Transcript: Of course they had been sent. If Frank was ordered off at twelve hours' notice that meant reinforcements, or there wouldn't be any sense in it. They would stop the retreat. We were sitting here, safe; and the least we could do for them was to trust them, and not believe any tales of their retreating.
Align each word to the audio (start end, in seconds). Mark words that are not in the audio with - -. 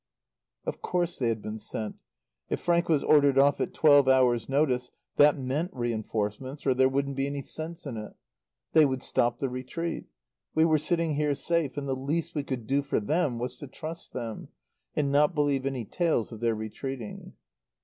Of 0.65 0.81
course 0.81 1.19
they 1.19 1.27
had 1.27 1.43
been 1.43 1.59
sent. 1.59 1.97
If 2.49 2.59
Frank 2.59 2.89
was 2.89 3.03
ordered 3.03 3.37
off 3.37 3.61
at 3.61 3.71
twelve 3.71 4.07
hours' 4.07 4.49
notice 4.49 4.89
that 5.17 5.37
meant 5.37 5.69
reinforcements, 5.75 6.65
or 6.65 6.73
there 6.73 6.89
wouldn't 6.89 7.15
be 7.17 7.27
any 7.27 7.43
sense 7.43 7.85
in 7.85 7.97
it. 7.97 8.13
They 8.73 8.83
would 8.83 9.03
stop 9.03 9.37
the 9.37 9.47
retreat. 9.47 10.07
We 10.55 10.65
were 10.65 10.79
sitting 10.79 11.17
here, 11.17 11.35
safe; 11.35 11.77
and 11.77 11.87
the 11.87 11.95
least 11.95 12.33
we 12.33 12.43
could 12.43 12.65
do 12.65 12.81
for 12.81 12.99
them 12.99 13.37
was 13.37 13.57
to 13.57 13.67
trust 13.67 14.11
them, 14.13 14.47
and 14.95 15.11
not 15.11 15.35
believe 15.35 15.67
any 15.67 15.85
tales 15.85 16.31
of 16.31 16.39
their 16.39 16.55
retreating. 16.55 17.33